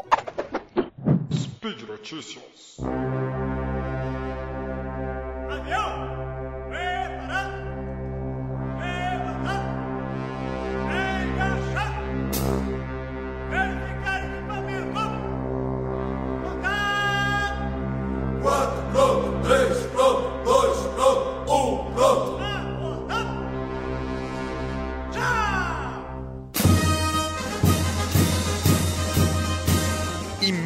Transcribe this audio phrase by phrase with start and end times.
[1.31, 2.47] Speed Notícias.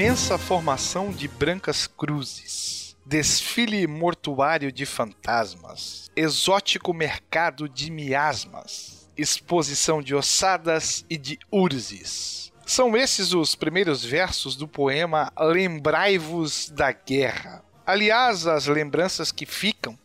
[0.01, 2.97] Imensa formação de brancas cruzes.
[3.05, 6.09] Desfile mortuário de fantasmas.
[6.15, 9.07] Exótico mercado de miasmas.
[9.15, 12.51] Exposição de ossadas e de urzes.
[12.65, 17.63] São esses os primeiros versos do poema Lembrai-vos da Guerra.
[17.85, 19.95] Aliás, as lembranças que ficam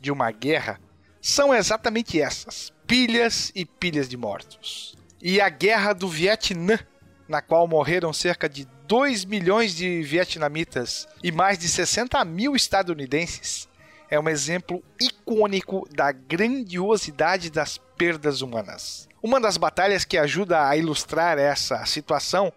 [0.00, 0.78] de uma guerra
[1.20, 4.94] são exatamente essas: pilhas e pilhas de mortos.
[5.20, 6.78] E a guerra do Vietnã,
[7.26, 13.66] na qual morreram cerca de 2 milhões de vietnamitas e mais de 60 mil estadunidenses,
[14.10, 19.08] é um exemplo icônico da grandiosidade das perdas humanas.
[19.22, 22.52] Uma das batalhas que ajuda a ilustrar essa situação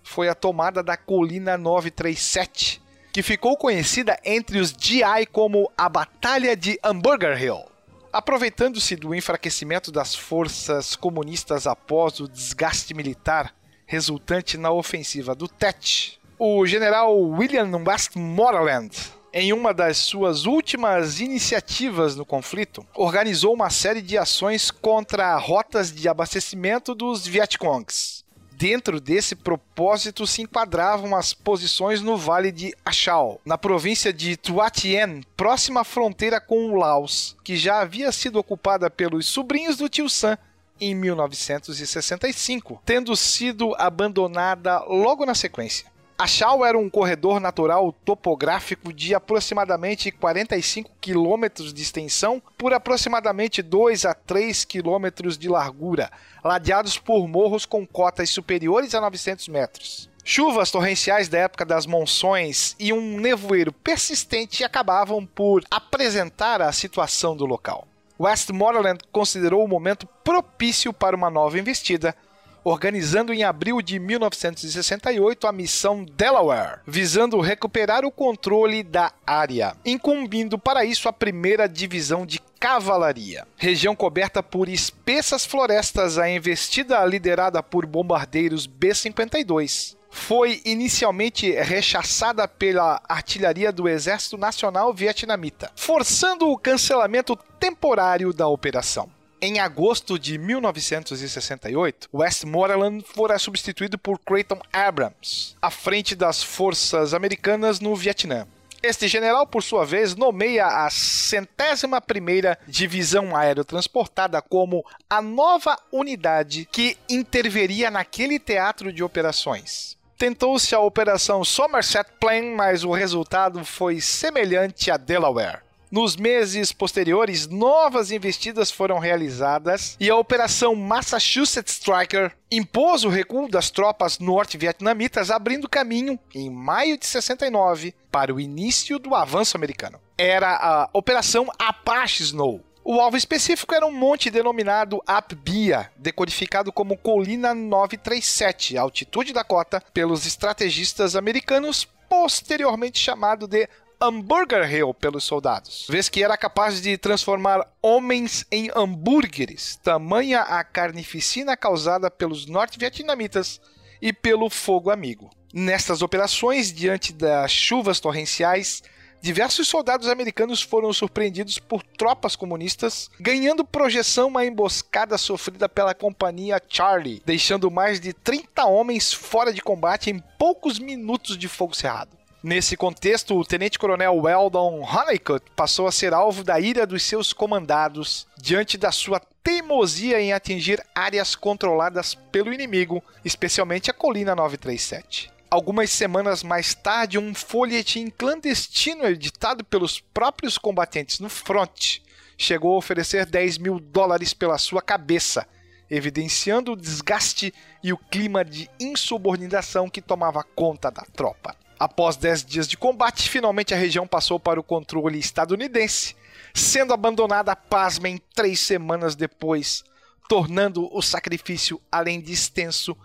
[0.00, 2.80] foi a tomada da colina 937,
[3.12, 7.64] que ficou conhecida entre os GI como a Batalha de Hamburger Hill.
[8.12, 13.52] Aproveitando-se do enfraquecimento das forças comunistas após o desgaste militar
[13.90, 18.96] resultante na ofensiva do Tet, o general William Westmoreland,
[19.32, 25.92] em uma das suas últimas iniciativas no conflito, organizou uma série de ações contra rotas
[25.92, 28.24] de abastecimento dos Vietcongs.
[28.52, 34.82] Dentro desse propósito se enquadravam as posições no Vale de Achau, na província de Tuat
[34.82, 39.88] Tien, próxima à fronteira com o Laos, que já havia sido ocupada pelos sobrinhos do
[39.88, 40.38] tio Sam
[40.80, 45.90] em 1965, tendo sido abandonada logo na sequência.
[46.20, 54.04] Achau era um corredor natural topográfico de aproximadamente 45 quilômetros de extensão por aproximadamente 2
[54.04, 56.10] a 3 quilômetros de largura,
[56.44, 60.10] ladeados por morros com cotas superiores a 900 metros.
[60.22, 67.34] Chuvas torrenciais da época das monções e um nevoeiro persistente acabavam por apresentar a situação
[67.34, 67.88] do local.
[68.20, 72.14] Westmoreland considerou o momento propício para uma nova investida,
[72.62, 80.58] organizando em abril de 1968 a missão Delaware, visando recuperar o controle da área, incumbindo
[80.58, 83.48] para isso a primeira divisão de cavalaria.
[83.56, 93.00] Região coberta por espessas florestas, a investida liderada por bombardeiros B-52 foi inicialmente rechaçada pela
[93.08, 99.08] artilharia do Exército Nacional Vietnamita, forçando o cancelamento temporário da operação.
[99.42, 107.80] Em agosto de 1968, Westmoreland fora substituído por Creighton Abrams, à frente das forças americanas
[107.80, 108.46] no Vietnã.
[108.82, 116.66] Este general, por sua vez, nomeia a centésima primeira divisão aerotransportada como a nova unidade
[116.70, 119.99] que interveria naquele teatro de operações.
[120.20, 125.62] Tentou-se a Operação Somerset Plan, mas o resultado foi semelhante a Delaware.
[125.90, 133.48] Nos meses posteriores, novas investidas foram realizadas e a Operação Massachusetts Striker impôs o recuo
[133.48, 139.98] das tropas norte-vietnamitas, abrindo caminho, em maio de 69, para o início do avanço americano.
[140.18, 142.60] Era a Operação Apache Snow.
[142.82, 149.82] O alvo específico era um monte denominado Apbia, decodificado como Colina 937, altitude da cota,
[149.92, 153.68] pelos estrategistas americanos, posteriormente chamado de
[154.00, 160.64] Hamburger Hill pelos soldados, vez que era capaz de transformar homens em hambúrgueres, tamanha a
[160.64, 163.60] carnificina causada pelos norte-vietnamitas
[164.00, 165.28] e pelo fogo amigo.
[165.52, 168.82] Nestas operações, diante das chuvas torrenciais,
[169.20, 176.62] diversos soldados americanos foram surpreendidos por tropas comunistas, ganhando projeção a emboscada sofrida pela companhia
[176.68, 182.20] Charlie, deixando mais de 30 homens fora de combate em poucos minutos de fogo cerrado.
[182.42, 188.26] Nesse contexto, o tenente-coronel Weldon Honeycutt passou a ser alvo da ira dos seus comandados
[188.38, 195.30] diante da sua teimosia em atingir áreas controladas pelo inimigo, especialmente a colina 937.
[195.50, 201.98] Algumas semanas mais tarde, um folhetim clandestino editado pelos próprios combatentes no front
[202.38, 205.44] chegou a oferecer 10 mil dólares pela sua cabeça,
[205.90, 207.52] evidenciando o desgaste
[207.82, 211.56] e o clima de insubordinação que tomava conta da tropa.
[211.80, 216.14] Após 10 dias de combate, finalmente a região passou para o controle estadunidense,
[216.54, 219.82] sendo abandonada, pasmem, três semanas depois,
[220.28, 222.96] tornando o sacrifício, além de extenso,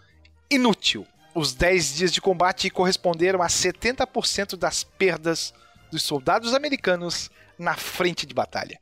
[0.47, 1.07] inútil.
[1.35, 5.53] Os 10 dias de combate corresponderam a 70% das perdas
[5.91, 7.29] dos soldados americanos
[7.59, 8.79] na frente de batalha.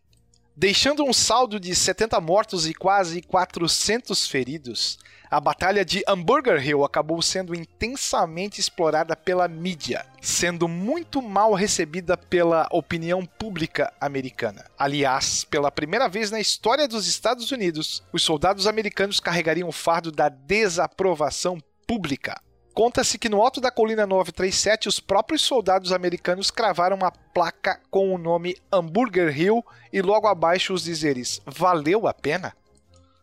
[0.55, 4.99] Deixando um saldo de 70 mortos e quase 400 feridos,
[5.31, 12.15] a Batalha de Hamburger Hill acabou sendo intensamente explorada pela mídia, sendo muito mal recebida
[12.15, 14.63] pela opinião pública americana.
[14.77, 20.11] Aliás, pela primeira vez na história dos Estados Unidos, os soldados americanos carregariam o fardo
[20.11, 21.57] da desaprovação
[21.93, 22.41] pública.
[22.73, 28.13] Conta-se que no alto da colina 937, os próprios soldados americanos cravaram uma placa com
[28.13, 32.55] o nome Hamburger Hill e logo abaixo os dizeres: Valeu a pena?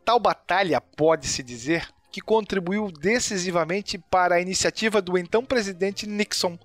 [0.04, 6.56] Tal batalha, pode-se dizer, que contribuiu decisivamente para a iniciativa do então presidente Nixon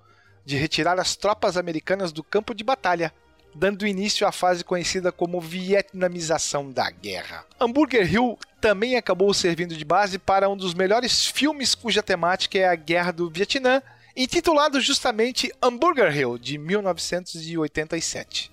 [0.44, 3.12] de retirar as tropas americanas do campo de batalha,
[3.52, 7.44] dando início à fase conhecida como vietnamização da guerra.
[7.58, 12.66] Hamburger Hill também acabou servindo de base para um dos melhores filmes cuja temática é
[12.66, 13.80] a Guerra do Vietnã,
[14.16, 18.50] intitulado justamente Hamburger Hill, de 1987.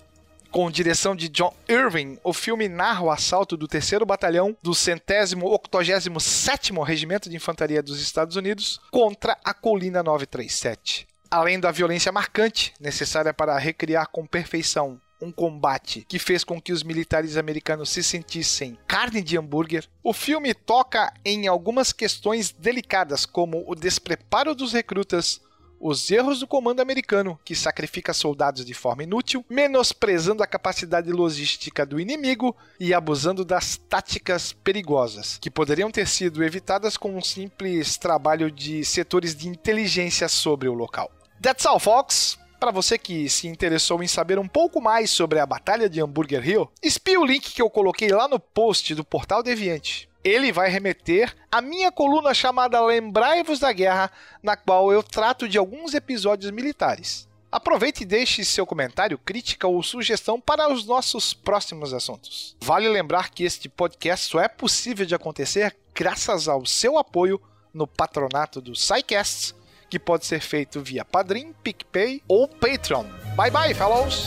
[0.52, 6.72] Com direção de John Irving, o filme narra o assalto do 3 Batalhão do 187
[6.86, 11.08] Regimento de Infantaria dos Estados Unidos contra a Colina 937.
[11.28, 16.72] Além da violência marcante, necessária para recriar com perfeição um combate que fez com que
[16.72, 23.24] os militares americanos se sentissem carne de hambúrguer, o filme toca em algumas questões delicadas,
[23.24, 25.40] como o despreparo dos recrutas,
[25.80, 31.84] os erros do comando americano, que sacrifica soldados de forma inútil, menosprezando a capacidade logística
[31.84, 37.98] do inimigo e abusando das táticas perigosas, que poderiam ter sido evitadas com um simples
[37.98, 41.10] trabalho de setores de inteligência sobre o local.
[41.42, 42.43] That's all, folks!
[42.64, 46.48] Para você que se interessou em saber um pouco mais sobre a Batalha de Hamburger
[46.48, 50.70] Hill, espie o link que eu coloquei lá no post do Portal Deviante ele vai
[50.70, 54.10] remeter à minha coluna chamada Lembrai-vos da Guerra,
[54.42, 57.28] na qual eu trato de alguns episódios militares.
[57.52, 62.56] Aproveite e deixe seu comentário, crítica ou sugestão para os nossos próximos assuntos.
[62.62, 67.38] Vale lembrar que este podcast só é possível de acontecer graças ao seu apoio
[67.74, 69.54] no patronato do SciCasts,
[69.94, 73.04] que pode ser feito via Padrim, PicPay ou Patreon.
[73.36, 74.26] Bye bye, fellows!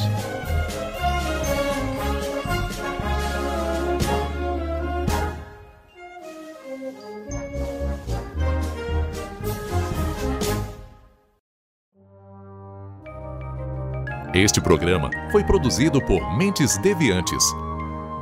[14.34, 17.44] Este programa foi produzido por Mentes Deviantes.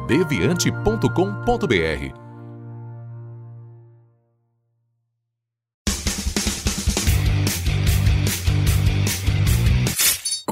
[0.07, 2.24] deviante.com.br.